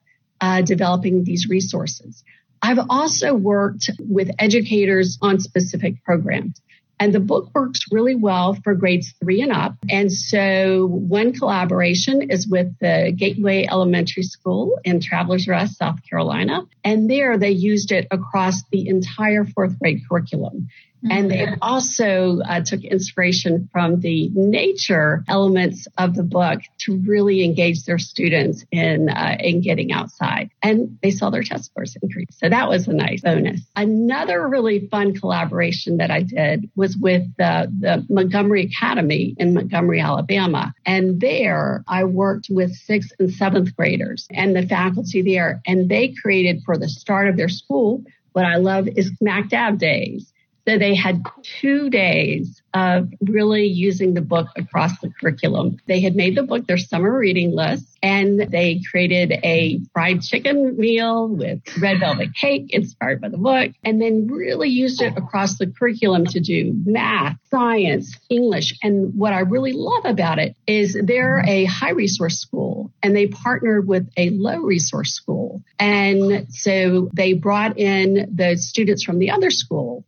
uh, 0.41 0.61
developing 0.61 1.23
these 1.23 1.47
resources. 1.49 2.23
I've 2.61 2.79
also 2.89 3.35
worked 3.35 3.91
with 3.99 4.31
educators 4.39 5.19
on 5.21 5.39
specific 5.39 6.03
programs. 6.03 6.59
And 6.99 7.13
the 7.13 7.19
book 7.19 7.51
works 7.53 7.81
really 7.91 8.15
well 8.15 8.55
for 8.55 8.73
grades 8.73 9.13
three 9.21 9.41
and 9.41 9.51
up. 9.51 9.75
And 9.89 10.11
so 10.11 10.87
one 10.87 11.33
collaboration 11.33 12.31
is 12.31 12.47
with 12.47 12.73
the 12.79 13.13
Gateway 13.15 13.67
Elementary 13.69 14.23
School 14.23 14.79
in 14.83 14.99
Travelers 14.99 15.47
Rest, 15.47 15.77
South 15.77 15.99
Carolina. 16.09 16.65
And 16.83 17.09
there 17.09 17.37
they 17.37 17.51
used 17.51 17.91
it 17.91 18.07
across 18.09 18.63
the 18.71 18.87
entire 18.87 19.45
fourth 19.45 19.77
grade 19.79 20.01
curriculum. 20.09 20.69
And 21.09 21.31
they 21.31 21.47
also 21.61 22.39
uh, 22.39 22.61
took 22.63 22.83
inspiration 22.83 23.69
from 23.71 23.99
the 23.99 24.29
nature 24.33 25.23
elements 25.27 25.87
of 25.97 26.15
the 26.15 26.23
book 26.23 26.61
to 26.79 26.97
really 26.97 27.43
engage 27.43 27.85
their 27.85 27.99
students 27.99 28.65
in 28.71 29.09
uh, 29.09 29.37
in 29.39 29.61
getting 29.61 29.91
outside. 29.91 30.49
And 30.61 30.97
they 31.01 31.11
saw 31.11 31.29
their 31.29 31.43
test 31.43 31.65
scores 31.65 31.97
increase. 32.01 32.29
So 32.31 32.49
that 32.49 32.67
was 32.67 32.87
a 32.87 32.93
nice 32.93 33.21
bonus. 33.21 33.61
Another 33.75 34.47
really 34.47 34.87
fun 34.87 35.13
collaboration 35.13 35.97
that 35.97 36.11
I 36.11 36.23
did 36.23 36.69
was 36.75 36.97
with 36.97 37.23
the, 37.37 37.71
the 37.79 38.05
Montgomery 38.09 38.65
Academy 38.65 39.35
in 39.37 39.53
Montgomery, 39.53 39.99
Alabama. 39.99 40.73
And 40.85 41.19
there 41.19 41.83
I 41.87 42.03
worked 42.05 42.47
with 42.49 42.73
sixth 42.73 43.11
and 43.19 43.31
seventh 43.31 43.75
graders 43.75 44.27
and 44.31 44.55
the 44.55 44.67
faculty 44.67 45.21
there. 45.21 45.61
And 45.65 45.89
they 45.89 46.13
created 46.21 46.63
for 46.65 46.77
the 46.77 46.89
start 46.89 47.27
of 47.27 47.37
their 47.37 47.49
school 47.49 48.03
what 48.37 48.45
I 48.45 48.57
love 48.57 48.87
is 48.87 49.11
Smack 49.17 49.49
Dab 49.49 49.79
Days. 49.79 50.31
So 50.67 50.77
they 50.77 50.95
had 50.95 51.23
two 51.61 51.89
days 51.89 52.61
of 52.73 53.09
really 53.21 53.67
using 53.67 54.13
the 54.13 54.21
book 54.21 54.47
across 54.57 54.99
the 54.99 55.09
curriculum. 55.09 55.77
They 55.87 56.01
had 56.01 56.13
made 56.13 56.35
the 56.35 56.43
book 56.43 56.67
their 56.67 56.77
summer 56.77 57.17
reading 57.17 57.55
list 57.55 57.85
and 58.03 58.37
they 58.37 58.81
created 58.91 59.31
a 59.31 59.79
fried 59.93 60.21
chicken 60.21 60.75
meal 60.77 61.29
with 61.29 61.61
red 61.79 62.01
velvet 62.01 62.35
cake 62.35 62.73
inspired 62.73 63.21
by 63.21 63.29
the 63.29 63.37
book 63.37 63.71
and 63.85 64.01
then 64.01 64.27
really 64.27 64.67
used 64.67 65.01
it 65.01 65.17
across 65.17 65.57
the 65.57 65.67
curriculum 65.67 66.25
to 66.25 66.41
do 66.41 66.73
math, 66.85 67.37
science, 67.49 68.17
English. 68.29 68.77
And 68.83 69.15
what 69.15 69.31
I 69.31 69.39
really 69.39 69.73
love 69.73 70.03
about 70.03 70.37
it 70.37 70.57
is 70.67 70.99
they're 71.01 71.43
a 71.47 71.63
high 71.63 71.91
resource 71.91 72.39
school 72.39 72.91
and 73.01 73.15
they 73.15 73.27
partnered 73.27 73.87
with 73.87 74.09
a 74.17 74.31
low 74.31 74.57
resource 74.57 75.13
school. 75.13 75.63
And 75.79 76.47
so 76.53 77.09
they 77.13 77.33
brought 77.33 77.77
in 77.79 78.33
the 78.35 78.57
students 78.57 79.05
from 79.05 79.19
the 79.19 79.31
other 79.31 79.49
school 79.49 80.03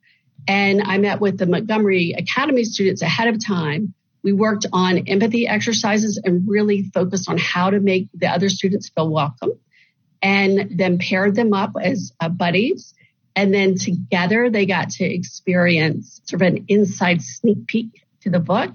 and 0.49 0.81
I 0.83 0.97
met 0.97 1.21
with 1.21 1.37
the 1.37 1.45
Montgomery 1.45 2.15
Academy 2.17 2.63
students 2.63 3.03
ahead 3.03 3.27
of 3.27 3.45
time. 3.45 3.93
We 4.23 4.33
worked 4.33 4.65
on 4.73 5.07
empathy 5.07 5.47
exercises 5.47 6.19
and 6.21 6.49
really 6.49 6.89
focused 6.91 7.29
on 7.29 7.37
how 7.37 7.69
to 7.69 7.79
make 7.79 8.07
the 8.15 8.27
other 8.27 8.49
students 8.49 8.89
feel 8.89 9.11
welcome 9.11 9.51
and 10.23 10.71
then 10.75 10.97
paired 10.97 11.35
them 11.35 11.53
up 11.53 11.73
as 11.79 12.13
uh, 12.19 12.29
buddies. 12.29 12.95
And 13.35 13.53
then 13.53 13.75
together 13.75 14.49
they 14.49 14.65
got 14.65 14.89
to 14.93 15.05
experience 15.05 16.19
sort 16.25 16.41
of 16.41 16.47
an 16.47 16.65
inside 16.67 17.21
sneak 17.21 17.67
peek 17.67 18.03
to 18.21 18.31
the 18.31 18.39
book 18.39 18.71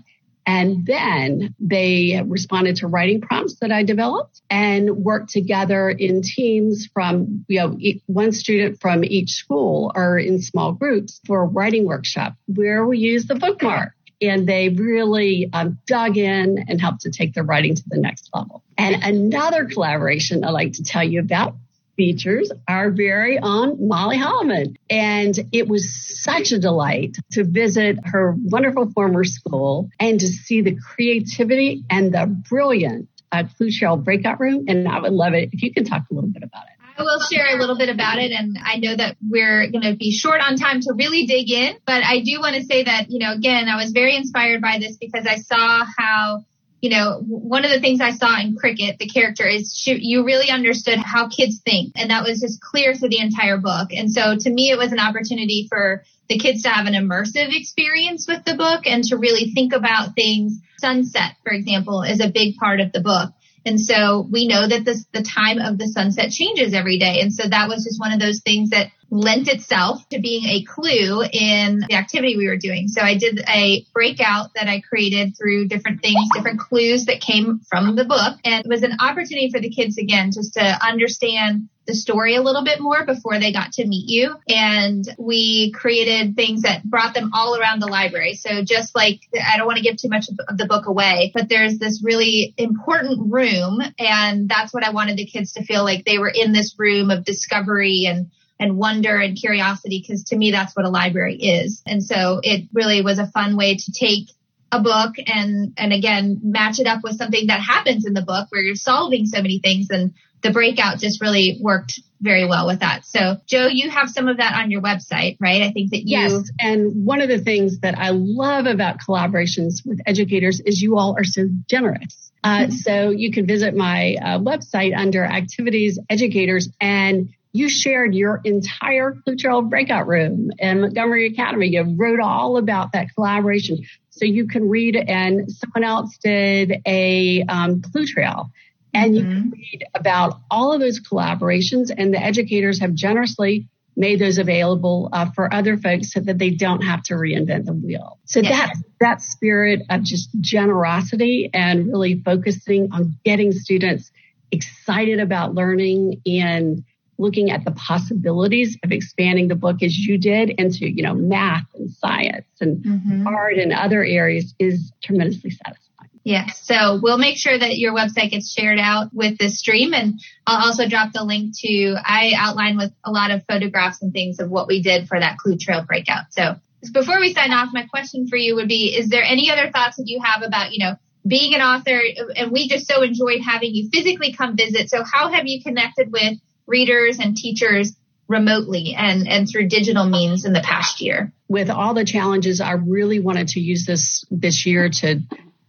and 0.46 0.84
then 0.84 1.54
they 1.58 2.22
responded 2.26 2.76
to 2.76 2.86
writing 2.86 3.20
prompts 3.20 3.56
that 3.60 3.72
I 3.72 3.82
developed 3.82 4.42
and 4.50 4.98
worked 4.98 5.30
together 5.30 5.88
in 5.88 6.22
teams 6.22 6.86
from, 6.92 7.44
you 7.48 7.60
know, 7.60 7.78
one 8.06 8.32
student 8.32 8.80
from 8.80 9.04
each 9.04 9.30
school 9.30 9.92
or 9.94 10.18
in 10.18 10.42
small 10.42 10.72
groups 10.72 11.20
for 11.26 11.42
a 11.42 11.46
writing 11.46 11.86
workshop 11.86 12.34
where 12.46 12.84
we 12.84 12.98
use 12.98 13.26
the 13.26 13.34
bookmark. 13.36 13.92
And 14.20 14.48
they 14.48 14.68
really 14.68 15.50
um, 15.52 15.78
dug 15.86 16.16
in 16.16 16.64
and 16.68 16.80
helped 16.80 17.02
to 17.02 17.10
take 17.10 17.34
their 17.34 17.42
writing 17.42 17.74
to 17.74 17.82
the 17.86 17.98
next 17.98 18.30
level. 18.32 18.62
And 18.78 19.02
another 19.02 19.66
collaboration 19.66 20.44
I'd 20.44 20.50
like 20.50 20.74
to 20.74 20.84
tell 20.84 21.04
you 21.04 21.20
about 21.20 21.56
features 21.96 22.50
our 22.68 22.90
very 22.90 23.38
own 23.38 23.88
Molly 23.88 24.18
Holloman. 24.18 24.76
And 24.90 25.38
it 25.52 25.68
was 25.68 25.94
such 26.22 26.52
a 26.52 26.58
delight 26.58 27.16
to 27.32 27.44
visit 27.44 27.98
her 28.04 28.34
wonderful 28.36 28.90
former 28.90 29.24
school 29.24 29.90
and 29.98 30.20
to 30.20 30.26
see 30.26 30.60
the 30.60 30.76
creativity 30.76 31.84
and 31.90 32.12
the 32.12 32.26
brilliant 32.26 33.08
uh, 33.32 33.44
Clue 33.56 33.70
Trail 33.70 33.96
breakout 33.96 34.40
room. 34.40 34.64
And 34.68 34.88
I 34.88 35.00
would 35.00 35.12
love 35.12 35.34
it 35.34 35.50
if 35.52 35.62
you 35.62 35.72
can 35.72 35.84
talk 35.84 36.04
a 36.10 36.14
little 36.14 36.30
bit 36.30 36.42
about 36.42 36.64
it. 36.64 36.84
I 36.96 37.02
will 37.02 37.20
share 37.20 37.56
a 37.56 37.58
little 37.58 37.76
bit 37.76 37.88
about 37.88 38.18
it 38.18 38.30
and 38.30 38.56
I 38.62 38.76
know 38.76 38.94
that 38.94 39.16
we're 39.28 39.68
going 39.68 39.82
to 39.82 39.96
be 39.96 40.12
short 40.12 40.40
on 40.40 40.54
time 40.56 40.80
to 40.82 40.92
really 40.94 41.26
dig 41.26 41.50
in, 41.50 41.76
but 41.84 42.04
I 42.04 42.20
do 42.20 42.38
want 42.38 42.54
to 42.54 42.62
say 42.62 42.84
that, 42.84 43.10
you 43.10 43.18
know, 43.18 43.32
again, 43.32 43.68
I 43.68 43.76
was 43.76 43.90
very 43.90 44.14
inspired 44.14 44.62
by 44.62 44.78
this 44.78 44.96
because 44.96 45.26
I 45.26 45.38
saw 45.38 45.84
how 45.98 46.44
you 46.84 46.90
know, 46.90 47.18
one 47.26 47.64
of 47.64 47.70
the 47.70 47.80
things 47.80 48.02
I 48.02 48.10
saw 48.10 48.38
in 48.38 48.56
Cricket, 48.56 48.98
the 48.98 49.08
character 49.08 49.46
is 49.46 49.74
she, 49.74 49.96
you 49.98 50.22
really 50.22 50.50
understood 50.50 50.98
how 50.98 51.28
kids 51.28 51.62
think. 51.64 51.94
And 51.96 52.10
that 52.10 52.24
was 52.24 52.40
just 52.40 52.60
clear 52.60 52.94
through 52.94 53.08
the 53.08 53.20
entire 53.20 53.56
book. 53.56 53.88
And 53.90 54.12
so 54.12 54.36
to 54.36 54.50
me, 54.50 54.70
it 54.70 54.76
was 54.76 54.92
an 54.92 55.00
opportunity 55.00 55.66
for 55.66 56.04
the 56.28 56.36
kids 56.36 56.64
to 56.64 56.68
have 56.68 56.86
an 56.86 56.92
immersive 56.92 57.56
experience 57.56 58.28
with 58.28 58.44
the 58.44 58.54
book 58.54 58.82
and 58.84 59.02
to 59.04 59.16
really 59.16 59.52
think 59.52 59.72
about 59.72 60.14
things. 60.14 60.60
Sunset, 60.76 61.36
for 61.42 61.54
example, 61.54 62.02
is 62.02 62.20
a 62.20 62.28
big 62.28 62.56
part 62.56 62.80
of 62.80 62.92
the 62.92 63.00
book. 63.00 63.30
And 63.64 63.80
so 63.80 64.28
we 64.30 64.46
know 64.46 64.68
that 64.68 64.84
this, 64.84 65.06
the 65.10 65.22
time 65.22 65.60
of 65.60 65.78
the 65.78 65.88
sunset 65.88 66.32
changes 66.32 66.74
every 66.74 66.98
day. 66.98 67.20
And 67.22 67.32
so 67.32 67.48
that 67.48 67.70
was 67.70 67.84
just 67.84 67.98
one 67.98 68.12
of 68.12 68.20
those 68.20 68.42
things 68.42 68.70
that 68.70 68.90
lent 69.14 69.46
itself 69.46 70.06
to 70.08 70.18
being 70.18 70.44
a 70.44 70.64
clue 70.64 71.22
in 71.22 71.84
the 71.88 71.94
activity 71.94 72.36
we 72.36 72.48
were 72.48 72.56
doing. 72.56 72.88
So 72.88 73.00
I 73.00 73.16
did 73.16 73.44
a 73.48 73.86
breakout 73.94 74.50
that 74.56 74.66
I 74.66 74.80
created 74.80 75.36
through 75.38 75.68
different 75.68 76.02
things, 76.02 76.28
different 76.34 76.58
clues 76.58 77.04
that 77.04 77.20
came 77.20 77.60
from 77.70 77.94
the 77.94 78.04
book. 78.04 78.38
And 78.44 78.64
it 78.64 78.68
was 78.68 78.82
an 78.82 78.96
opportunity 78.98 79.50
for 79.52 79.60
the 79.60 79.70
kids 79.70 79.98
again, 79.98 80.32
just 80.32 80.54
to 80.54 80.78
understand 80.84 81.68
the 81.86 81.94
story 81.94 82.34
a 82.34 82.42
little 82.42 82.64
bit 82.64 82.80
more 82.80 83.04
before 83.04 83.38
they 83.38 83.52
got 83.52 83.72
to 83.72 83.86
meet 83.86 84.08
you. 84.08 84.34
And 84.48 85.04
we 85.16 85.70
created 85.70 86.34
things 86.34 86.62
that 86.62 86.82
brought 86.82 87.14
them 87.14 87.30
all 87.32 87.56
around 87.56 87.80
the 87.80 87.86
library. 87.86 88.34
So 88.34 88.64
just 88.64 88.96
like, 88.96 89.20
I 89.34 89.58
don't 89.58 89.66
want 89.66 89.76
to 89.76 89.84
give 89.84 89.96
too 89.96 90.08
much 90.08 90.26
of 90.28 90.58
the 90.58 90.66
book 90.66 90.86
away, 90.86 91.30
but 91.34 91.48
there's 91.48 91.78
this 91.78 92.02
really 92.02 92.52
important 92.56 93.32
room. 93.32 93.80
And 93.96 94.48
that's 94.48 94.74
what 94.74 94.82
I 94.82 94.90
wanted 94.90 95.18
the 95.18 95.26
kids 95.26 95.52
to 95.52 95.62
feel 95.62 95.84
like 95.84 96.04
they 96.04 96.18
were 96.18 96.32
in 96.34 96.52
this 96.52 96.74
room 96.76 97.10
of 97.10 97.24
discovery 97.24 98.06
and 98.08 98.30
and 98.58 98.76
wonder 98.76 99.16
and 99.16 99.36
curiosity 99.36 100.00
because 100.00 100.24
to 100.24 100.36
me 100.36 100.50
that's 100.50 100.74
what 100.76 100.86
a 100.86 100.90
library 100.90 101.36
is. 101.36 101.82
And 101.86 102.02
so 102.02 102.40
it 102.42 102.68
really 102.72 103.02
was 103.02 103.18
a 103.18 103.26
fun 103.26 103.56
way 103.56 103.76
to 103.76 103.92
take 103.92 104.30
a 104.72 104.80
book 104.80 105.14
and 105.26 105.72
and 105.76 105.92
again 105.92 106.40
match 106.42 106.80
it 106.80 106.86
up 106.86 107.02
with 107.04 107.16
something 107.16 107.46
that 107.46 107.60
happens 107.60 108.06
in 108.06 108.12
the 108.12 108.22
book 108.22 108.48
where 108.50 108.62
you're 108.62 108.74
solving 108.74 109.26
so 109.26 109.40
many 109.40 109.60
things 109.60 109.88
and 109.90 110.14
the 110.42 110.50
breakout 110.50 110.98
just 110.98 111.20
really 111.20 111.58
worked 111.60 111.98
very 112.20 112.46
well 112.46 112.66
with 112.66 112.80
that. 112.80 113.04
So, 113.04 113.38
Jo, 113.46 113.66
you 113.66 113.90
have 113.90 114.08
some 114.08 114.28
of 114.28 114.36
that 114.36 114.54
on 114.54 114.70
your 114.70 114.82
website, 114.82 115.36
right? 115.40 115.62
I 115.62 115.72
think 115.72 115.90
that 115.90 116.06
you. 116.06 116.18
Yes. 116.18 116.50
And 116.60 117.04
one 117.04 117.20
of 117.20 117.28
the 117.28 117.38
things 117.38 117.80
that 117.80 117.98
I 117.98 118.10
love 118.10 118.66
about 118.66 118.98
collaborations 118.98 119.86
with 119.86 120.00
educators 120.06 120.60
is 120.60 120.80
you 120.80 120.96
all 120.96 121.16
are 121.18 121.24
so 121.24 121.48
generous. 121.68 122.30
Uh, 122.42 122.58
mm-hmm. 122.58 122.70
So 122.72 123.10
you 123.10 123.32
can 123.32 123.46
visit 123.46 123.74
my 123.74 124.16
uh, 124.20 124.38
website 124.38 124.96
under 124.96 125.24
activities 125.24 125.98
educators 126.10 126.68
and 126.78 127.30
you 127.54 127.68
shared 127.68 128.16
your 128.16 128.40
entire 128.42 129.12
Clue 129.12 129.36
Trail 129.36 129.62
breakout 129.62 130.08
room 130.08 130.50
in 130.58 130.80
Montgomery 130.80 131.28
Academy. 131.28 131.68
You 131.68 131.94
wrote 131.96 132.18
all 132.18 132.56
about 132.56 132.92
that 132.92 133.14
collaboration. 133.14 133.78
So 134.10 134.24
you 134.24 134.48
can 134.48 134.68
read 134.68 134.96
and 134.96 135.50
someone 135.50 135.84
else 135.84 136.18
did 136.18 136.82
a 136.84 137.44
um, 137.48 137.80
Clue 137.80 138.06
Trail 138.06 138.50
and 138.92 139.14
mm-hmm. 139.14 139.14
you 139.14 139.22
can 139.22 139.50
read 139.52 139.84
about 139.94 140.40
all 140.50 140.72
of 140.72 140.80
those 140.80 141.00
collaborations 141.00 141.92
and 141.96 142.12
the 142.12 142.20
educators 142.20 142.80
have 142.80 142.92
generously 142.92 143.68
made 143.96 144.18
those 144.18 144.38
available 144.38 145.08
uh, 145.12 145.30
for 145.30 145.54
other 145.54 145.76
folks 145.76 146.12
so 146.12 146.18
that 146.18 146.38
they 146.38 146.50
don't 146.50 146.82
have 146.82 147.04
to 147.04 147.14
reinvent 147.14 147.66
the 147.66 147.72
wheel. 147.72 148.18
So 148.24 148.40
yes. 148.40 148.50
that 148.50 148.84
that 148.98 149.22
spirit 149.22 149.82
of 149.90 150.02
just 150.02 150.28
generosity 150.40 151.50
and 151.54 151.86
really 151.86 152.20
focusing 152.20 152.88
on 152.90 153.16
getting 153.24 153.52
students 153.52 154.10
excited 154.50 155.20
about 155.20 155.54
learning 155.54 156.20
and 156.26 156.84
looking 157.18 157.50
at 157.50 157.64
the 157.64 157.70
possibilities 157.72 158.76
of 158.82 158.92
expanding 158.92 159.48
the 159.48 159.54
book 159.54 159.82
as 159.82 159.96
you 159.96 160.18
did 160.18 160.50
into, 160.50 160.88
you 160.88 161.02
know, 161.02 161.14
math 161.14 161.66
and 161.74 161.90
science 161.90 162.46
and 162.60 162.84
mm-hmm. 162.84 163.26
art 163.26 163.56
and 163.56 163.72
other 163.72 164.04
areas 164.04 164.54
is 164.58 164.92
tremendously 165.02 165.50
satisfying. 165.50 166.10
Yes. 166.24 166.62
So 166.64 166.98
we'll 167.02 167.18
make 167.18 167.36
sure 167.36 167.58
that 167.58 167.76
your 167.76 167.92
website 167.92 168.30
gets 168.30 168.50
shared 168.50 168.78
out 168.78 169.12
with 169.12 169.36
this 169.36 169.58
stream. 169.58 169.92
And 169.92 170.18
I'll 170.46 170.66
also 170.66 170.88
drop 170.88 171.12
the 171.12 171.22
link 171.22 171.54
to, 171.58 171.96
I 172.02 172.32
outline 172.34 172.78
with 172.78 172.92
a 173.04 173.10
lot 173.10 173.30
of 173.30 173.44
photographs 173.46 174.00
and 174.00 174.12
things 174.12 174.40
of 174.40 174.50
what 174.50 174.66
we 174.66 174.82
did 174.82 175.06
for 175.06 175.20
that 175.20 175.36
Clue 175.36 175.58
Trail 175.58 175.84
breakout. 175.84 176.24
So 176.30 176.56
before 176.92 177.20
we 177.20 177.34
sign 177.34 177.52
off, 177.52 177.70
my 177.72 177.84
question 177.84 178.26
for 178.26 178.36
you 178.36 178.54
would 178.56 178.68
be, 178.68 178.96
is 178.96 179.10
there 179.10 179.22
any 179.22 179.50
other 179.50 179.70
thoughts 179.70 179.98
that 179.98 180.08
you 180.08 180.20
have 180.22 180.42
about, 180.42 180.72
you 180.72 180.84
know, 180.84 180.96
being 181.26 181.54
an 181.54 181.60
author? 181.60 182.00
And 182.36 182.50
we 182.50 182.68
just 182.68 182.86
so 182.86 183.02
enjoyed 183.02 183.42
having 183.42 183.74
you 183.74 183.90
physically 183.92 184.32
come 184.32 184.56
visit. 184.56 184.88
So 184.88 185.04
how 185.04 185.30
have 185.30 185.46
you 185.46 185.62
connected 185.62 186.10
with 186.10 186.38
readers 186.66 187.18
and 187.18 187.36
teachers 187.36 187.94
remotely 188.26 188.94
and, 188.96 189.28
and 189.28 189.48
through 189.48 189.68
digital 189.68 190.06
means 190.06 190.44
in 190.44 190.52
the 190.52 190.60
past 190.60 191.00
year? 191.00 191.32
With 191.48 191.70
all 191.70 191.94
the 191.94 192.04
challenges, 192.04 192.60
I 192.60 192.72
really 192.72 193.20
wanted 193.20 193.48
to 193.48 193.60
use 193.60 193.84
this 193.86 194.24
this 194.30 194.66
year 194.66 194.88
to 194.88 195.20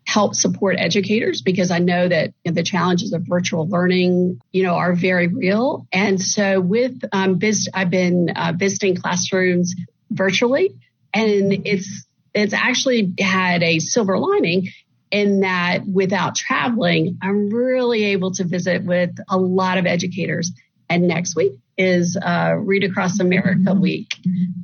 help 0.06 0.36
support 0.36 0.78
educators 0.80 1.42
because 1.42 1.72
I 1.72 1.80
know 1.80 2.08
that 2.08 2.34
the 2.46 2.64
challenges 2.64 3.12
of 3.12 3.24
virtual 3.28 3.68
learning, 3.68 4.40
you 4.52 4.64
know, 4.64 4.76
are 4.76 4.94
very 4.94 5.28
real. 5.28 5.88
And 5.92 6.22
so 6.22 6.62
with 6.62 7.04
um, 7.12 7.40
I've 7.74 7.90
been 7.90 8.30
uh, 8.36 8.54
visiting 8.56 8.96
classrooms 8.96 9.76
virtually, 10.10 10.76
and 11.14 11.66
it's 11.66 12.06
it's 12.34 12.54
actually 12.54 13.14
had 13.20 13.64
a 13.64 13.80
silver 13.80 14.20
lining 14.20 14.70
in 15.12 15.42
that 15.42 15.86
without 15.88 16.36
traveling, 16.36 17.18
I'm 17.22 17.50
really 17.50 18.06
able 18.06 18.32
to 18.34 18.44
visit 18.44 18.84
with 18.84 19.12
a 19.30 19.38
lot 19.38 19.78
of 19.78 19.86
educators. 19.86 20.52
And 20.90 21.08
next 21.08 21.36
week 21.36 21.60
is 21.78 22.18
uh, 22.22 22.56
Read 22.58 22.84
Across 22.84 23.20
America 23.20 23.74
Week. 23.74 24.16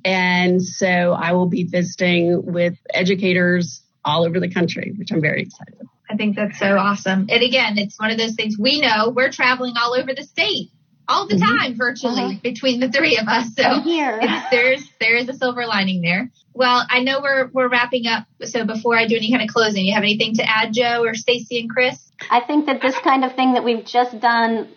And 0.05 0.61
so 0.61 1.13
I 1.13 1.33
will 1.33 1.47
be 1.47 1.63
visiting 1.63 2.45
with 2.45 2.77
educators 2.93 3.81
all 4.05 4.25
over 4.25 4.39
the 4.39 4.49
country, 4.49 4.93
which 4.97 5.11
I'm 5.11 5.21
very 5.21 5.43
excited 5.43 5.75
about. 5.75 5.87
I 6.09 6.15
think 6.15 6.35
that's 6.35 6.59
so 6.59 6.77
awesome. 6.77 7.27
And 7.29 7.41
again, 7.41 7.77
it's 7.77 7.99
one 7.99 8.11
of 8.11 8.17
those 8.17 8.35
things 8.35 8.57
we 8.57 8.81
know 8.81 9.09
we're 9.15 9.31
traveling 9.31 9.75
all 9.77 9.93
over 9.93 10.13
the 10.13 10.23
state 10.23 10.71
all 11.11 11.27
the 11.27 11.35
mm-hmm. 11.35 11.57
time 11.57 11.75
virtually 11.75 12.21
uh-huh. 12.21 12.39
between 12.41 12.79
the 12.79 12.89
three 12.89 13.17
of 13.17 13.27
us. 13.27 13.53
So 13.55 13.81
here. 13.81 14.21
there's 14.51 14.87
there 14.99 15.15
is 15.15 15.27
a 15.29 15.33
silver 15.33 15.65
lining 15.65 16.01
there. 16.01 16.31
Well, 16.53 16.85
I 16.89 17.01
know 17.01 17.21
we're 17.21 17.49
we're 17.53 17.69
wrapping 17.69 18.07
up. 18.07 18.25
So 18.43 18.65
before 18.65 18.97
I 18.97 19.07
do 19.07 19.15
any 19.15 19.31
kind 19.31 19.43
of 19.43 19.53
closing, 19.53 19.85
you 19.85 19.93
have 19.93 20.03
anything 20.03 20.35
to 20.35 20.49
add, 20.49 20.73
Jo 20.73 21.03
or 21.03 21.13
Stacy 21.15 21.59
and 21.59 21.69
Chris? 21.69 21.99
I 22.29 22.41
think 22.41 22.67
that 22.67 22.81
this 22.81 22.97
kind 23.03 23.25
of 23.25 23.35
thing 23.35 23.53
that 23.53 23.63
we've 23.63 23.85
just 23.85 24.19
done 24.19 24.69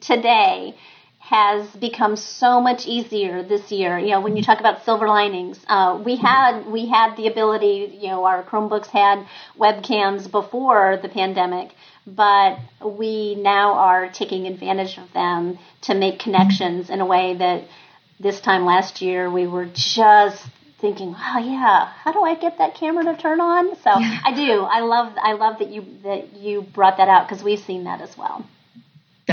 today 0.00 0.74
has 1.18 1.68
become 1.76 2.16
so 2.16 2.60
much 2.60 2.86
easier 2.86 3.42
this 3.42 3.70
year. 3.70 3.98
You 3.98 4.10
know, 4.10 4.20
when 4.20 4.36
you 4.36 4.42
talk 4.42 4.58
about 4.60 4.84
silver 4.84 5.06
linings, 5.06 5.58
uh, 5.68 6.00
we 6.04 6.16
had 6.16 6.66
we 6.66 6.86
had 6.86 7.16
the 7.16 7.28
ability. 7.28 7.96
You 8.00 8.08
know, 8.08 8.24
our 8.24 8.42
Chromebooks 8.42 8.88
had 8.88 9.26
webcams 9.58 10.30
before 10.30 10.98
the 11.00 11.08
pandemic, 11.08 11.70
but 12.06 12.58
we 12.84 13.36
now 13.36 13.74
are 13.74 14.10
taking 14.10 14.46
advantage 14.46 14.98
of 14.98 15.12
them 15.12 15.58
to 15.82 15.94
make 15.94 16.18
connections 16.18 16.90
in 16.90 17.00
a 17.00 17.06
way 17.06 17.36
that 17.38 17.64
this 18.18 18.40
time 18.40 18.64
last 18.64 19.00
year 19.00 19.30
we 19.30 19.46
were 19.46 19.66
just 19.72 20.44
thinking, 20.80 21.14
oh 21.16 21.38
yeah, 21.38 21.86
how 21.86 22.12
do 22.12 22.22
I 22.22 22.34
get 22.34 22.58
that 22.58 22.74
camera 22.74 23.04
to 23.04 23.16
turn 23.16 23.40
on? 23.40 23.76
So 23.76 23.90
yeah. 23.98 24.18
I 24.24 24.34
do. 24.34 24.62
I 24.62 24.80
love 24.80 25.14
I 25.22 25.32
love 25.34 25.60
that 25.60 25.68
you 25.68 25.86
that 26.02 26.34
you 26.34 26.62
brought 26.62 26.96
that 26.96 27.08
out 27.08 27.28
because 27.28 27.44
we've 27.44 27.60
seen 27.60 27.84
that 27.84 28.00
as 28.00 28.18
well. 28.18 28.44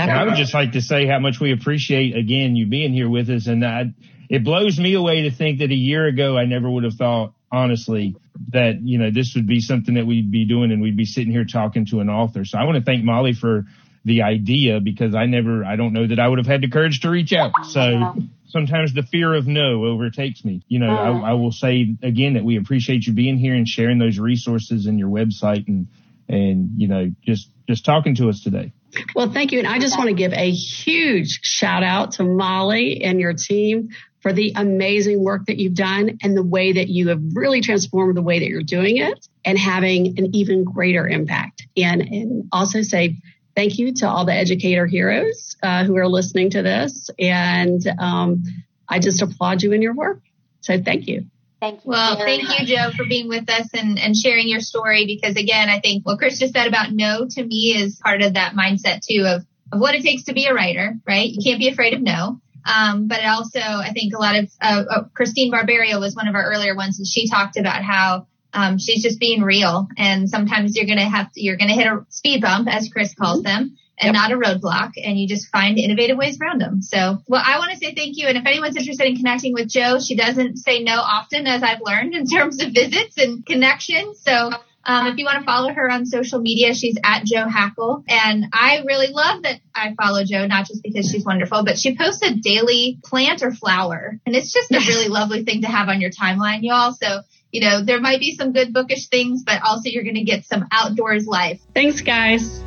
I 0.08 0.24
would 0.24 0.36
just 0.36 0.54
like 0.54 0.72
to 0.72 0.80
say 0.80 1.06
how 1.06 1.18
much 1.18 1.40
we 1.40 1.52
appreciate 1.52 2.16
again 2.16 2.56
you 2.56 2.66
being 2.66 2.92
here 2.92 3.08
with 3.08 3.28
us, 3.30 3.46
and 3.46 3.64
I, 3.64 3.92
it 4.28 4.44
blows 4.44 4.78
me 4.78 4.94
away 4.94 5.22
to 5.22 5.30
think 5.30 5.58
that 5.58 5.70
a 5.70 5.76
year 5.76 6.06
ago 6.06 6.36
I 6.36 6.44
never 6.44 6.70
would 6.70 6.84
have 6.84 6.94
thought, 6.94 7.34
honestly, 7.50 8.16
that 8.48 8.80
you 8.80 8.98
know 8.98 9.10
this 9.10 9.34
would 9.34 9.46
be 9.46 9.60
something 9.60 9.94
that 9.94 10.06
we'd 10.06 10.30
be 10.30 10.46
doing 10.46 10.72
and 10.72 10.80
we'd 10.80 10.96
be 10.96 11.04
sitting 11.04 11.32
here 11.32 11.44
talking 11.44 11.86
to 11.86 12.00
an 12.00 12.08
author. 12.08 12.44
So 12.44 12.58
I 12.58 12.64
want 12.64 12.78
to 12.78 12.84
thank 12.84 13.04
Molly 13.04 13.32
for 13.32 13.64
the 14.04 14.22
idea 14.22 14.80
because 14.80 15.14
I 15.14 15.26
never, 15.26 15.64
I 15.64 15.76
don't 15.76 15.92
know 15.92 16.06
that 16.06 16.18
I 16.18 16.26
would 16.26 16.38
have 16.38 16.46
had 16.46 16.62
the 16.62 16.70
courage 16.70 17.00
to 17.00 17.10
reach 17.10 17.34
out. 17.34 17.52
So 17.66 18.14
sometimes 18.46 18.94
the 18.94 19.02
fear 19.02 19.34
of 19.34 19.46
no 19.46 19.84
overtakes 19.84 20.44
me. 20.44 20.62
You 20.68 20.78
know, 20.78 20.90
I, 20.90 21.30
I 21.30 21.32
will 21.34 21.52
say 21.52 21.96
again 22.02 22.34
that 22.34 22.44
we 22.44 22.56
appreciate 22.56 23.06
you 23.06 23.12
being 23.12 23.36
here 23.36 23.54
and 23.54 23.68
sharing 23.68 23.98
those 23.98 24.18
resources 24.18 24.86
in 24.86 24.98
your 24.98 25.08
website 25.08 25.68
and 25.68 25.88
and 26.28 26.80
you 26.80 26.88
know 26.88 27.10
just 27.22 27.50
just 27.68 27.84
talking 27.84 28.14
to 28.16 28.28
us 28.28 28.42
today. 28.42 28.72
Well, 29.14 29.30
thank 29.30 29.52
you. 29.52 29.58
And 29.58 29.68
I 29.68 29.78
just 29.78 29.96
want 29.96 30.08
to 30.08 30.14
give 30.14 30.32
a 30.32 30.50
huge 30.50 31.40
shout 31.42 31.82
out 31.82 32.12
to 32.12 32.24
Molly 32.24 33.02
and 33.02 33.20
your 33.20 33.34
team 33.34 33.90
for 34.20 34.32
the 34.32 34.52
amazing 34.54 35.22
work 35.22 35.46
that 35.46 35.56
you've 35.56 35.74
done 35.74 36.18
and 36.22 36.36
the 36.36 36.42
way 36.42 36.72
that 36.72 36.88
you 36.88 37.08
have 37.08 37.20
really 37.34 37.60
transformed 37.60 38.16
the 38.16 38.22
way 38.22 38.40
that 38.40 38.48
you're 38.48 38.62
doing 38.62 38.98
it 38.98 39.26
and 39.44 39.58
having 39.58 40.18
an 40.18 40.34
even 40.34 40.64
greater 40.64 41.08
impact. 41.08 41.66
And, 41.76 42.02
and 42.02 42.48
also 42.52 42.82
say 42.82 43.16
thank 43.56 43.78
you 43.78 43.94
to 43.94 44.08
all 44.08 44.26
the 44.26 44.34
educator 44.34 44.86
heroes 44.86 45.56
uh, 45.62 45.84
who 45.84 45.96
are 45.96 46.08
listening 46.08 46.50
to 46.50 46.62
this. 46.62 47.08
And 47.18 47.80
um, 47.98 48.44
I 48.88 48.98
just 48.98 49.22
applaud 49.22 49.62
you 49.62 49.72
in 49.72 49.82
your 49.82 49.94
work. 49.94 50.20
So 50.60 50.80
thank 50.82 51.06
you. 51.06 51.26
Thank 51.60 51.84
you. 51.84 51.90
Well, 51.90 52.16
thank 52.16 52.44
much. 52.44 52.60
you, 52.60 52.76
Jo, 52.76 52.90
for 52.96 53.04
being 53.04 53.28
with 53.28 53.48
us 53.50 53.68
and, 53.74 53.98
and 53.98 54.16
sharing 54.16 54.48
your 54.48 54.60
story. 54.60 55.04
Because 55.06 55.36
again, 55.36 55.68
I 55.68 55.80
think 55.80 56.06
what 56.06 56.18
Chris 56.18 56.38
just 56.38 56.54
said 56.54 56.66
about 56.66 56.92
no 56.92 57.26
to 57.28 57.44
me 57.44 57.74
is 57.76 58.00
part 58.02 58.22
of 58.22 58.34
that 58.34 58.54
mindset 58.54 59.00
too 59.06 59.24
of, 59.26 59.42
of 59.70 59.80
what 59.80 59.94
it 59.94 60.02
takes 60.02 60.24
to 60.24 60.32
be 60.32 60.46
a 60.46 60.54
writer, 60.54 60.94
right? 61.06 61.28
You 61.28 61.38
can't 61.44 61.60
be 61.60 61.68
afraid 61.68 61.92
of 61.92 62.00
no. 62.00 62.40
Um, 62.64 63.08
but 63.08 63.24
also, 63.24 63.60
I 63.60 63.92
think 63.94 64.14
a 64.14 64.18
lot 64.18 64.36
of 64.36 64.50
uh, 64.60 64.84
uh, 64.88 65.04
Christine 65.14 65.50
Barberio 65.50 65.98
was 66.00 66.14
one 66.14 66.28
of 66.28 66.34
our 66.34 66.44
earlier 66.44 66.74
ones, 66.74 66.98
and 66.98 67.06
she 67.06 67.28
talked 67.28 67.56
about 67.56 67.82
how 67.82 68.26
um, 68.52 68.78
she's 68.78 69.02
just 69.02 69.20
being 69.20 69.42
real, 69.42 69.88
and 69.96 70.28
sometimes 70.28 70.76
you're 70.76 70.86
gonna 70.86 71.08
have 71.08 71.32
to, 71.32 71.42
you're 71.42 71.56
gonna 71.56 71.74
hit 71.74 71.86
a 71.86 72.04
speed 72.10 72.42
bump, 72.42 72.68
as 72.68 72.88
Chris 72.88 73.14
calls 73.14 73.42
mm-hmm. 73.42 73.46
them, 73.46 73.78
and 74.00 74.14
yep. 74.14 74.14
not 74.14 74.32
a 74.32 74.36
roadblock 74.36 74.92
and 74.96 75.18
you 75.18 75.28
just 75.28 75.48
find 75.50 75.78
innovative 75.78 76.16
ways 76.16 76.38
around 76.40 76.60
them. 76.60 76.82
So, 76.82 77.18
well, 77.26 77.42
I 77.44 77.58
want 77.58 77.72
to 77.72 77.78
say 77.78 77.94
thank 77.94 78.16
you. 78.16 78.28
And 78.28 78.38
if 78.38 78.46
anyone's 78.46 78.76
interested 78.76 79.06
in 79.06 79.16
connecting 79.16 79.52
with 79.52 79.68
Jo, 79.68 79.98
she 79.98 80.16
doesn't 80.16 80.56
say 80.56 80.82
no 80.82 80.94
often 80.96 81.46
as 81.46 81.62
I've 81.62 81.82
learned 81.84 82.14
in 82.14 82.26
terms 82.26 82.62
of 82.62 82.72
visits 82.72 83.18
and 83.18 83.44
connections. 83.44 84.22
So, 84.22 84.50
um, 84.82 85.08
if 85.08 85.18
you 85.18 85.26
want 85.26 85.40
to 85.40 85.44
follow 85.44 85.72
her 85.72 85.90
on 85.90 86.06
social 86.06 86.40
media, 86.40 86.74
she's 86.74 86.96
at 87.04 87.24
Jo 87.24 87.44
Hackl. 87.44 88.02
And 88.08 88.46
I 88.52 88.82
really 88.86 89.08
love 89.08 89.42
that 89.42 89.60
I 89.74 89.94
follow 89.94 90.24
Jo, 90.24 90.46
not 90.46 90.66
just 90.66 90.82
because 90.82 91.10
she's 91.10 91.24
wonderful, 91.24 91.64
but 91.64 91.78
she 91.78 91.96
posts 91.96 92.22
a 92.22 92.34
daily 92.34 92.98
plant 93.04 93.42
or 93.42 93.52
flower. 93.52 94.18
And 94.24 94.34
it's 94.34 94.52
just 94.52 94.70
a 94.70 94.78
really 94.78 95.08
lovely 95.08 95.44
thing 95.44 95.62
to 95.62 95.68
have 95.68 95.88
on 95.88 96.00
your 96.00 96.10
timeline, 96.10 96.60
y'all. 96.62 96.92
So, 96.92 97.20
you 97.52 97.60
know, 97.60 97.84
there 97.84 98.00
might 98.00 98.20
be 98.20 98.34
some 98.34 98.52
good 98.52 98.72
bookish 98.72 99.08
things, 99.08 99.42
but 99.44 99.62
also 99.62 99.90
you're 99.90 100.04
going 100.04 100.14
to 100.14 100.24
get 100.24 100.46
some 100.46 100.66
outdoors 100.72 101.26
life. 101.26 101.60
Thanks, 101.74 102.00
guys. 102.00 102.62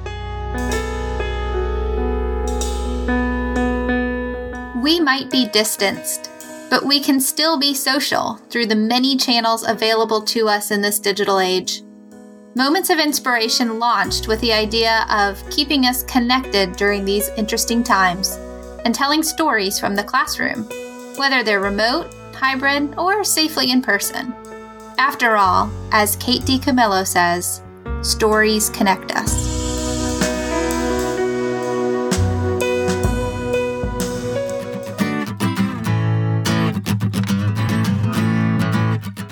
We 4.94 5.00
might 5.00 5.32
be 5.32 5.48
distanced, 5.48 6.30
but 6.70 6.86
we 6.86 7.00
can 7.00 7.20
still 7.20 7.58
be 7.58 7.74
social 7.74 8.36
through 8.52 8.68
the 8.68 8.76
many 8.76 9.18
channels 9.18 9.68
available 9.68 10.22
to 10.26 10.48
us 10.48 10.70
in 10.70 10.82
this 10.82 11.00
digital 11.00 11.40
age. 11.40 11.82
Moments 12.54 12.92
of 12.92 13.00
Inspiration 13.00 13.80
launched 13.80 14.28
with 14.28 14.40
the 14.42 14.54
idea 14.54 15.08
of 15.10 15.44
keeping 15.50 15.88
us 15.88 16.04
connected 16.04 16.74
during 16.74 17.04
these 17.04 17.30
interesting 17.38 17.84
times 17.84 18.38
and 18.86 18.94
telling 18.94 19.24
stories 19.24 19.80
from 19.80 19.96
the 19.96 20.04
classroom, 20.04 20.70
whether 21.16 21.42
they're 21.42 21.60
remote, 21.60 22.14
hybrid, 22.36 22.94
or 22.96 23.24
safely 23.24 23.72
in 23.72 23.82
person. 23.82 24.32
After 25.00 25.38
all, 25.38 25.72
as 25.92 26.18
Kate 26.18 26.44
DiCamillo 26.44 27.08
says, 27.08 27.64
stories 28.04 28.70
connect 28.70 29.12
us. 29.14 29.63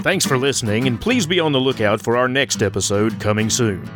Thanks 0.04 0.26
for 0.26 0.36
listening, 0.36 0.88
and 0.88 1.00
please 1.00 1.28
be 1.28 1.40
on 1.40 1.52
the 1.52 1.60
lookout 1.60 2.02
for 2.02 2.18
our 2.18 2.28
next 2.28 2.64
episode 2.64 3.20
coming 3.20 3.52
soon. 3.52 3.88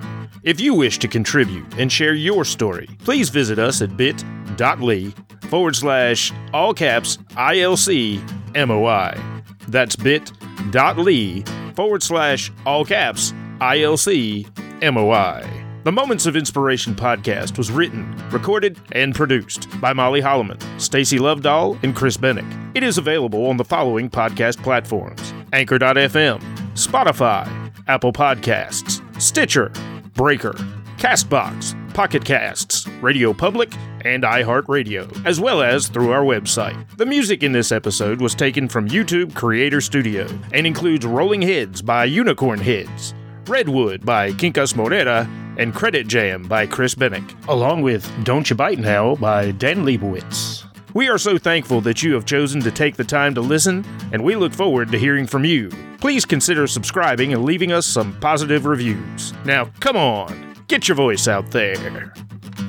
If 0.43 0.59
you 0.59 0.75
wish 0.75 0.99
to 0.99 1.07
contribute 1.07 1.79
and 1.79 1.91
share 1.91 2.13
your 2.13 2.45
story, 2.45 2.87
please 2.99 3.29
visit 3.29 3.57
us 3.57 3.81
at 3.81 3.97
bit.ly 3.97 5.13
forward 5.49 5.75
slash 5.75 6.31
all 6.53 6.75
caps 6.75 7.17
ILC 7.31 8.21
MOI. 8.67 9.19
That's 9.67 9.95
bit.ly 9.95 11.43
forward 11.73 12.03
slash 12.03 12.51
all 12.67 12.85
caps 12.85 13.31
ILC 13.59 14.45
MOI. 14.93 15.43
The 15.85 15.91
Moments 15.91 16.27
of 16.27 16.35
Inspiration 16.35 16.93
podcast 16.93 17.57
was 17.57 17.71
written, 17.71 18.15
recorded, 18.29 18.79
and 18.91 19.15
produced 19.15 19.67
by 19.81 19.93
Molly 19.93 20.21
Holloman, 20.21 20.61
Stacy 20.79 21.17
Lovedahl, 21.17 21.81
and 21.83 21.95
Chris 21.95 22.17
Bennick. 22.17 22.75
It 22.75 22.83
is 22.83 22.99
available 22.99 23.47
on 23.47 23.57
the 23.57 23.65
following 23.65 24.09
podcast 24.09 24.61
platforms 24.61 25.33
Anchor.fm, 25.55 26.41
Spotify, 26.73 27.71
Apple 27.87 28.11
Podcasts, 28.11 29.01
Stitcher, 29.21 29.71
Breaker, 30.13 30.51
Castbox, 30.97 31.93
Pocket 31.93 32.25
Casts, 32.25 32.85
Radio 33.01 33.31
Public, 33.33 33.73
and 34.01 34.23
iHeartRadio, 34.23 35.25
as 35.25 35.39
well 35.39 35.61
as 35.61 35.87
through 35.87 36.11
our 36.11 36.23
website. 36.23 36.75
The 36.97 37.05
music 37.05 37.41
in 37.41 37.53
this 37.53 37.71
episode 37.71 38.19
was 38.19 38.35
taken 38.35 38.67
from 38.67 38.89
YouTube 38.89 39.33
Creator 39.33 39.79
Studio 39.79 40.27
and 40.51 40.67
includes 40.67 41.05
Rolling 41.05 41.41
Heads 41.41 41.81
by 41.81 42.03
Unicorn 42.03 42.59
Heads, 42.59 43.13
Redwood 43.47 44.05
by 44.05 44.33
Quincas 44.33 44.75
Moreira, 44.75 45.25
and 45.57 45.73
Credit 45.73 46.05
Jam 46.05 46.43
by 46.43 46.67
Chris 46.67 46.95
Bennick, 46.95 47.33
along 47.47 47.81
with 47.81 48.05
Don't 48.25 48.49
You 48.49 48.57
Bite 48.57 48.79
Now 48.79 49.15
by 49.15 49.51
Dan 49.51 49.85
Lebowitz. 49.85 50.65
We 50.95 51.09
are 51.09 51.17
so 51.17 51.37
thankful 51.37 51.81
that 51.81 52.01
you 52.03 52.13
have 52.13 52.23
chosen 52.23 52.61
to 52.61 52.71
take 52.71 52.95
the 52.95 53.03
time 53.03 53.35
to 53.35 53.41
listen, 53.41 53.83
and 54.13 54.23
we 54.23 54.37
look 54.37 54.53
forward 54.53 54.93
to 54.93 54.97
hearing 54.97 55.27
from 55.27 55.43
you. 55.43 55.69
Please 55.99 56.23
consider 56.23 56.67
subscribing 56.67 57.33
and 57.33 57.43
leaving 57.43 57.73
us 57.73 57.85
some 57.85 58.17
positive 58.21 58.65
reviews. 58.65 59.33
Now, 59.43 59.65
come 59.81 59.97
on, 59.97 60.55
get 60.69 60.87
your 60.87 60.95
voice 60.95 61.27
out 61.27 61.51
there. 61.51 62.13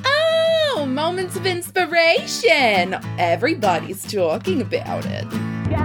Oh, 0.05 0.85
moments 0.89 1.37
of 1.37 1.47
inspiration. 1.47 2.97
Everybody's 3.17 4.03
talking 4.13 4.61
about 4.61 5.07
it. 5.07 5.25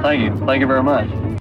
Thank 0.02 0.24
you. 0.24 0.36
Thank 0.48 0.62
you 0.62 0.68
very 0.68 0.82
much. 0.82 1.41